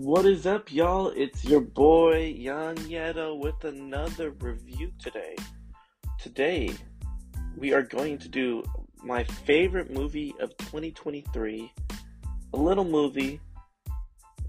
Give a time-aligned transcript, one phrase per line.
[0.00, 1.08] What is up, y'all?
[1.08, 5.36] It's your boy Jan Yetta with another review today.
[6.20, 6.74] Today,
[7.56, 8.62] we are going to do
[9.02, 11.72] my favorite movie of 2023,
[12.52, 13.40] a little movie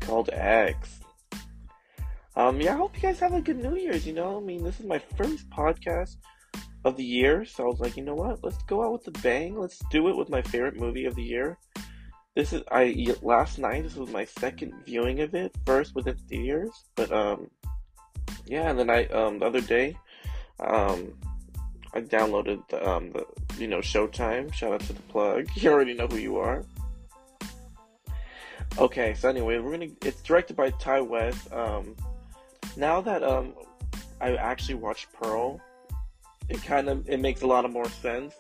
[0.02, 0.99] called X.
[2.36, 4.05] Um, yeah, I hope you guys have a good New Year's.
[4.05, 6.17] You know, I mean, this is my first podcast
[6.84, 8.44] of the year, so I was like, you know what?
[8.44, 9.58] Let's go out with a bang.
[9.58, 11.58] Let's do it with my favorite movie of the year.
[12.38, 13.82] This is I last night.
[13.82, 15.55] This was my second viewing of it.
[15.66, 17.50] First within theaters, but um,
[18.45, 18.70] yeah.
[18.70, 19.98] And then I um the other day,
[20.59, 21.16] um,
[21.95, 23.26] I downloaded the um the
[23.58, 24.54] you know Showtime.
[24.54, 25.48] Shout out to the plug.
[25.55, 26.64] You already know who you are.
[28.78, 29.89] Okay, so anyway, we're gonna.
[30.06, 31.52] It's directed by Ti West.
[31.52, 31.95] Um,
[32.76, 33.56] now that um,
[34.22, 35.59] I actually watched Pearl,
[36.50, 38.36] it kind of it makes a lot of more sense.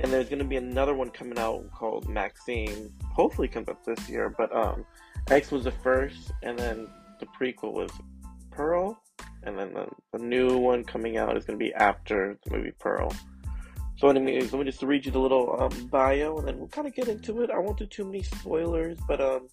[0.00, 2.90] And there's gonna be another one coming out called Maxine.
[3.18, 4.32] Hopefully, comes up this year.
[4.38, 4.86] But um,
[5.28, 6.86] X was the first, and then
[7.18, 7.90] the prequel was
[8.52, 9.02] Pearl,
[9.42, 13.12] and then the, the new one coming out is gonna be after the movie Pearl.
[13.96, 16.86] So, anyways, let me just read you the little um, bio, and then we'll kind
[16.86, 17.50] of get into it.
[17.50, 19.48] I won't do too many spoilers, but um,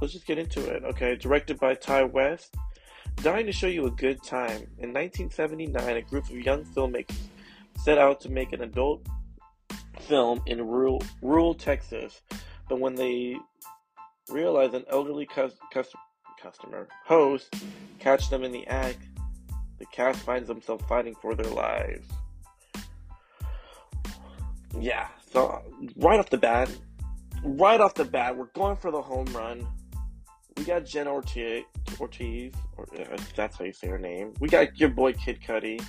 [0.00, 0.82] let's just get into it.
[0.82, 2.56] Okay, directed by Ti West.
[3.16, 4.66] Dying to show you a good time.
[4.78, 7.14] In 1979, a group of young filmmakers
[7.78, 9.06] set out to make an adult
[10.00, 12.20] film in rural, rural Texas,
[12.72, 13.36] but when they
[14.30, 15.92] realize an elderly cus- cus-
[16.42, 17.54] customer host
[17.98, 18.96] catch them in the act,
[19.78, 22.08] the cast finds themselves fighting for their lives.
[24.80, 25.60] Yeah, so
[25.96, 26.74] right off the bat,
[27.44, 29.66] right off the bat, we're going for the home run.
[30.56, 31.64] We got Jen Ortiz,
[32.00, 32.08] or
[32.94, 34.32] if that's how you say her name.
[34.40, 35.84] We got your boy Kid Cudi,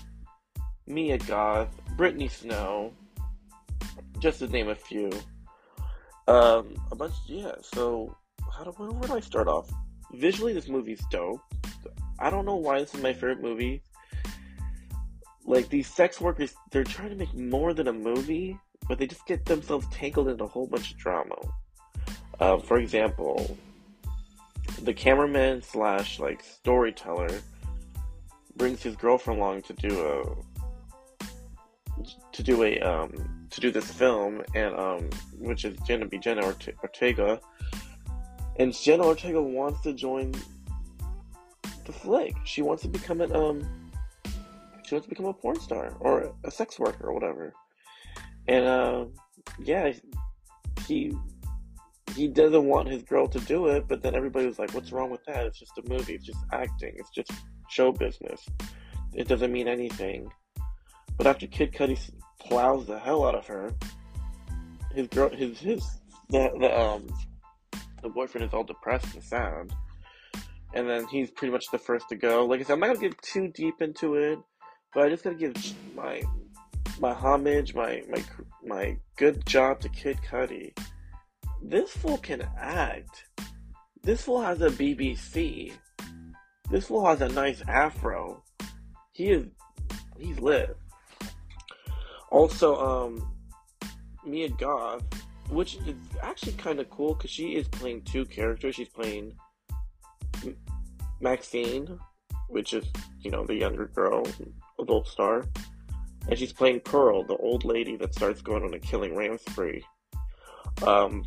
[0.85, 2.91] Mia Goth, Brittany Snow,
[4.19, 5.09] just to name a few.
[6.27, 7.53] Um, a bunch, yeah.
[7.61, 8.15] So,
[8.55, 9.69] how do where do I start off?
[10.13, 11.41] Visually, this movie's dope.
[12.19, 13.81] I don't know why this is my favorite movie.
[15.45, 18.57] Like these sex workers, they're trying to make more than a movie,
[18.87, 21.35] but they just get themselves tangled in a whole bunch of drama.
[22.39, 23.57] Uh, for example,
[24.81, 27.29] the cameraman slash like storyteller
[28.55, 30.52] brings his girlfriend along to do a
[32.31, 33.11] to do a um
[33.49, 37.39] to do this film and um which is gonna be Jenna Orte- Ortega
[38.57, 40.33] and Jenna Ortega wants to join
[41.85, 42.35] the flick.
[42.45, 43.61] She wants to become an um
[44.85, 47.53] she wants to become a porn star or a sex worker or whatever.
[48.47, 49.05] And uh
[49.59, 49.93] yeah,
[50.87, 51.13] he
[52.15, 55.09] he doesn't want his girl to do it, but then everybody was like, "What's wrong
[55.09, 55.45] with that?
[55.45, 56.13] It's just a movie.
[56.13, 56.93] It's just acting.
[56.97, 57.31] It's just
[57.69, 58.47] show business.
[59.13, 60.29] It doesn't mean anything."
[61.17, 61.99] But after Kid Cudi
[62.39, 63.73] plows the hell out of her,
[64.93, 65.83] his girl, his his
[66.29, 67.07] the the um
[68.01, 69.73] the boyfriend is all depressed and sad,
[70.73, 72.45] and then he's pretty much the first to go.
[72.45, 74.39] Like I said, I'm not gonna get too deep into it,
[74.93, 75.55] but I just gotta give
[75.95, 76.21] my
[76.99, 78.23] my homage, my my
[78.65, 80.73] my good job to Kid Cudi
[81.63, 83.25] this fool can act.
[84.03, 85.71] This fool has a BBC.
[86.69, 88.43] This fool has a nice afro.
[89.13, 89.45] He is
[90.19, 90.75] he's lit.
[92.33, 93.31] Also, um
[94.25, 95.03] Mia Goth,
[95.49, 98.75] which is actually kind of cool because she is playing two characters.
[98.75, 99.33] She's playing
[101.21, 101.99] Maxine,
[102.49, 102.85] which is
[103.21, 104.25] you know the younger girl,
[104.79, 105.45] adult star,
[106.27, 109.85] and she's playing Pearl, the old lady that starts going on a killing ram spree.
[110.87, 111.23] Um,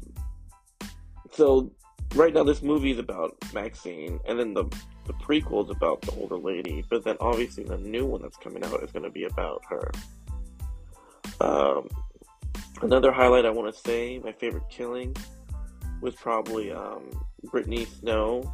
[1.33, 1.71] so
[2.16, 4.65] right now this movie is about Maxine, and then the
[5.06, 8.65] the prequel is about the older lady, but then obviously the new one that's coming
[8.65, 9.89] out is going to be about her.
[11.41, 11.88] Um,
[12.82, 15.15] another highlight I want to say, my favorite killing
[16.00, 17.10] was probably um,
[17.44, 18.50] Brittany Snow,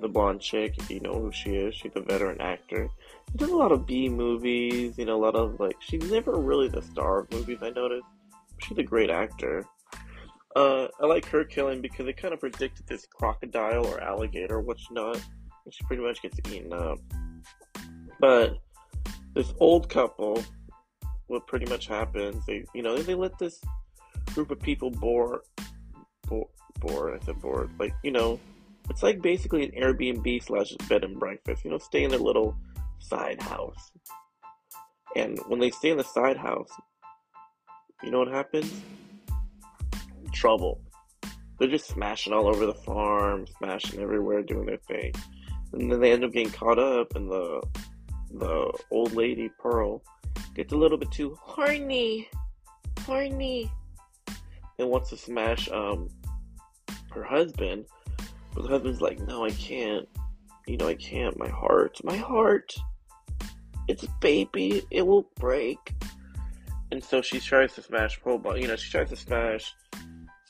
[0.00, 0.74] the blonde chick.
[0.78, 2.88] If you know who she is, she's a veteran actor.
[3.30, 5.76] She does a lot of B movies, you know, a lot of like.
[5.80, 7.58] She's never really the star of movies.
[7.62, 8.06] I noticed.
[8.60, 9.64] She's a great actor.
[10.56, 14.86] Uh, I like her killing because it kind of predicted this crocodile or alligator, which
[14.90, 15.20] not.
[15.70, 16.98] She pretty much gets eaten up.
[18.20, 18.58] But
[19.34, 20.42] this old couple,
[21.28, 23.60] what pretty much happens, they you know they let this
[24.34, 25.42] group of people bore,
[26.26, 26.48] bore,
[26.80, 27.18] board.
[27.20, 27.70] I said bored.
[27.78, 28.40] Like you know,
[28.90, 31.64] it's like basically an Airbnb slash bed and breakfast.
[31.64, 32.56] You know, stay in their little
[32.98, 33.92] side house.
[35.16, 36.70] And when they stay in the side house,
[38.02, 38.72] you know what happens?
[40.32, 40.80] trouble.
[41.58, 45.12] They're just smashing all over the farm, smashing everywhere, doing their thing.
[45.72, 47.62] And then they end up getting caught up, and the
[48.30, 50.02] the old lady Pearl
[50.58, 52.28] gets a little bit too horny,
[53.02, 53.70] horny,
[54.80, 56.10] and wants to smash um
[57.12, 57.86] her husband.
[58.54, 60.08] But the husband's like, no, I can't.
[60.66, 61.38] You know, I can't.
[61.38, 62.74] My heart, my heart.
[63.86, 64.82] It's a baby.
[64.90, 65.94] It will break.
[66.90, 68.58] And so she tries to smash pro ball.
[68.58, 69.72] You know, she tries to smash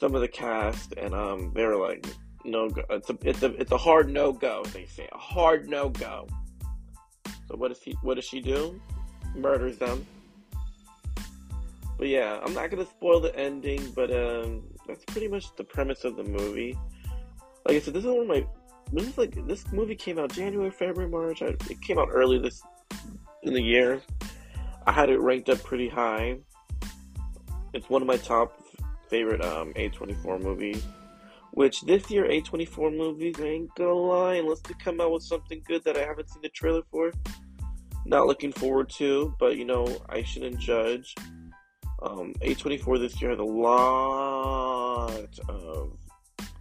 [0.01, 2.07] some of the cast, and um, they're like,
[2.45, 2.83] no go.
[2.89, 4.65] It's a it's a it's a hard no go.
[4.73, 6.27] They say a hard no go.
[7.47, 7.95] So what does he?
[8.03, 8.81] What does she do?
[9.35, 10.07] Murders them.
[11.99, 16.05] But yeah, I'm not gonna spoil the ending, but um, that's pretty much the premise
[16.05, 16.79] of the movie.
[17.67, 18.47] Like I said, this is one of my.
[18.93, 21.43] This is like this movie came out January, February, March.
[21.43, 22.63] I, it came out early this
[23.43, 24.01] in the year.
[24.87, 26.39] I had it ranked up pretty high.
[27.75, 28.59] It's one of my top
[29.11, 30.83] favorite um, A24 movies.
[31.53, 35.63] Which this year A24 movies, I ain't gonna lie, unless they come out with something
[35.67, 37.11] good that I haven't seen the trailer for.
[38.09, 41.15] Not looking forward to, but you know, I shouldn't judge.
[42.01, 45.93] Um, A24 this year has a lot of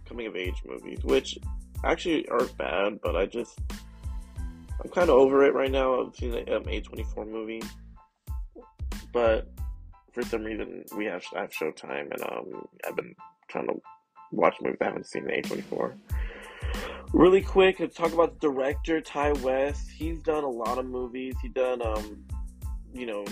[0.04, 1.38] coming of age movies, which
[1.84, 3.58] actually aren't bad, but I just
[4.38, 6.02] I'm kind of over it right now.
[6.02, 7.62] I've seen the um, A24 movie,
[9.14, 9.50] but
[10.12, 13.14] for some reason we have I have Showtime, and um, I've been
[13.48, 13.80] trying to
[14.32, 15.94] watch movies I haven't seen the A24.
[17.12, 19.88] Really quick, let's talk about the director Ti West.
[19.90, 21.34] He's done a lot of movies.
[21.40, 22.24] He done um,
[22.92, 23.24] you know,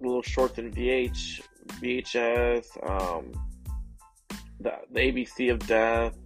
[0.00, 1.40] little shorts in VH,
[1.80, 3.32] VHS, um,
[4.60, 6.16] the, the ABC of Death.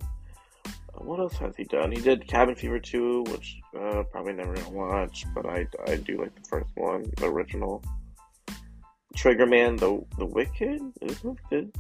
[0.94, 1.90] What else has he done?
[1.92, 6.18] He did Cabin Fever 2, which uh, probably never gonna watch, but I, I do
[6.18, 7.82] like the first one, the original.
[9.16, 11.72] Triggerman, the the Wicked, is Wicked.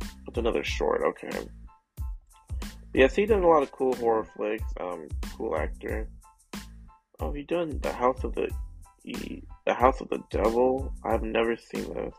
[0.00, 1.02] That's another short.
[1.02, 1.46] Okay.
[2.96, 4.64] Yes, he done a lot of cool horror flicks.
[4.80, 5.06] Um,
[5.36, 6.08] cool actor.
[7.20, 8.48] Oh, he done the House of the
[9.04, 10.90] the House of the Devil.
[11.04, 12.14] I've never seen this.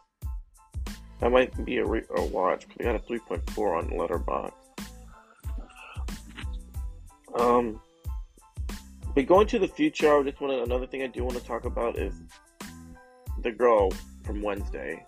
[1.19, 4.53] That might be a, re- a watch because he got a 3.4 on Letterboxd.
[7.39, 7.81] Um,
[9.15, 11.65] but going to the future, I just want another thing I do want to talk
[11.65, 12.13] about is
[13.41, 13.89] the girl
[14.23, 15.03] from Wednesday.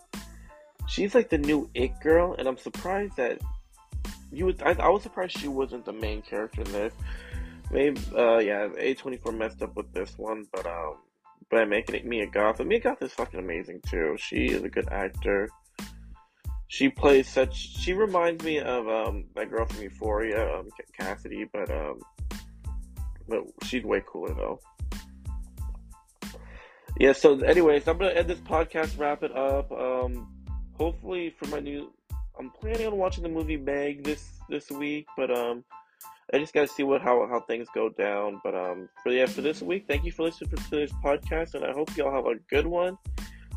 [0.88, 3.40] She's like the new it girl, and I'm surprised that
[4.32, 4.62] you would.
[4.64, 6.94] I, I was surprised she wasn't the main character in this.
[7.72, 10.96] Maybe, uh, yeah, A24 messed up with this one, but um,
[11.52, 12.60] by making it Mia Goth.
[12.60, 14.16] And Mia Goth is fucking amazing too.
[14.18, 15.50] She is a good actor.
[16.68, 17.56] She plays such.
[17.80, 22.00] She reminds me of um that girl from Euphoria, um, Cassidy, but um,
[23.28, 24.60] but she's way cooler though.
[26.98, 27.14] Yeah.
[27.14, 29.72] So, anyways, I'm gonna end this podcast, wrap it up.
[29.72, 30.32] Um,
[30.74, 31.92] hopefully for my new,
[32.40, 35.64] I'm planning on watching the movie Meg this this week, but um.
[36.32, 38.40] I just got to see what how how things go down.
[38.44, 41.66] But um, for yeah, for this week, thank you for listening to this podcast, and
[41.66, 43.00] I hope y'all have a good one.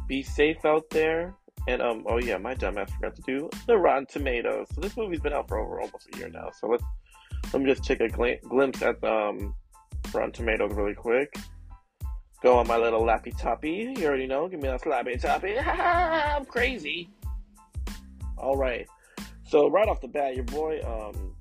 [0.09, 1.35] Be safe out there,
[1.69, 4.69] and um, oh yeah, my dumbass forgot to do the Rotten Tomatoes.
[4.75, 6.51] So this movie's been out for over almost a year now.
[6.59, 6.85] So let's
[7.53, 9.55] let me just take a gl- glimpse at the um,
[10.15, 11.35] Rotten Tomatoes really quick.
[12.43, 13.95] Go on my little lappy toppy.
[13.97, 14.49] You already know.
[14.49, 15.59] Give me that slappy toppy.
[15.59, 17.11] I'm crazy.
[18.43, 18.87] All right.
[19.49, 21.35] So right off the bat, your boy um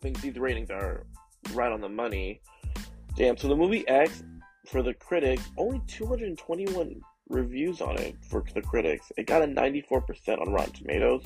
[0.00, 1.06] thinks these ratings are
[1.54, 2.40] right on the money.
[3.16, 3.36] Damn.
[3.36, 4.22] So the movie X
[4.66, 9.10] for the critics only 221 reviews on it for the critics.
[9.16, 11.24] It got a 94% on Rotten Tomatoes.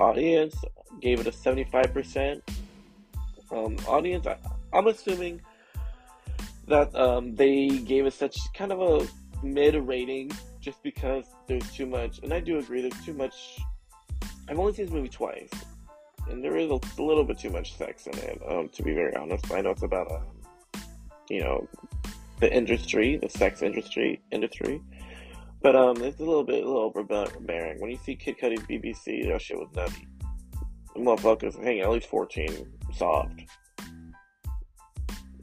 [0.00, 0.56] Audience
[1.00, 2.40] gave it a 75%.
[3.52, 4.36] Um, audience, I,
[4.72, 5.40] am assuming
[6.66, 11.86] that um, they gave it such kind of a mid rating just because there's too
[11.86, 13.58] much, and I do agree, there's too much.
[14.48, 15.50] I've only seen this movie twice,
[16.30, 19.14] and there is a, little bit too much sex in it, um, to be very
[19.16, 19.50] honest.
[19.52, 20.80] I know it's about, uh,
[21.28, 21.68] you know,
[22.40, 24.80] the industry, the sex industry, industry.
[25.62, 27.80] But um, it's a little bit, a little overbearing.
[27.80, 30.06] When you see Kid Cudi's BBC, that shit was nutty.
[30.94, 33.42] The motherfuckers hanging at least 14, soft.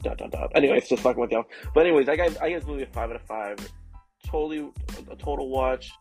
[0.02, 0.52] Dot, dot, dot.
[0.54, 1.44] Anyways, just fucking with y'all.
[1.74, 3.56] But anyways, I got I this movie a five out of five.
[4.34, 4.68] Totally
[5.12, 5.92] a total watch.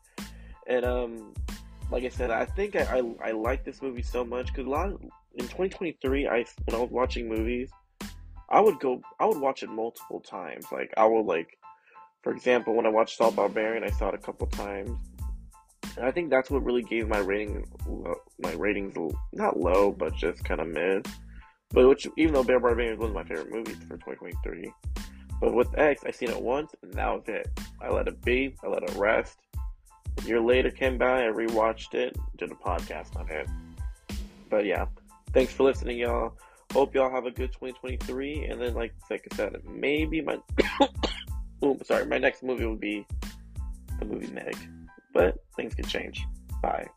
[0.66, 1.34] And um,
[1.92, 4.70] like I said, I think I I, I like this movie so much because a
[4.72, 5.00] lot of,
[5.36, 7.70] in 2023, I when I was watching movies,
[8.50, 10.66] I would go I would watch it multiple times.
[10.72, 11.60] Like I would like,
[12.24, 14.98] for example, when I watched Saul Barbarian, I saw it a couple times.
[15.96, 17.68] And I think that's what really gave my rating
[18.40, 18.96] my ratings
[19.32, 21.06] not low, but just kind of mid.
[21.70, 24.74] But which, even though Bear Barbarian was one of my favorite movies for 2023,
[25.40, 27.48] but with X, I seen it once, and that was it.
[27.82, 28.56] I let it be.
[28.64, 29.40] I let it rest.
[30.18, 33.48] A year later came by, I rewatched it, did a podcast on it.
[34.50, 34.86] But yeah,
[35.34, 36.38] thanks for listening, y'all.
[36.72, 38.46] Hope y'all have a good 2023.
[38.46, 40.38] And then, like, like I said, maybe my,
[41.62, 43.06] oh, sorry, my next movie will be
[44.00, 44.58] the movie Meg.
[45.14, 46.26] But things could change.
[46.62, 46.88] Bye.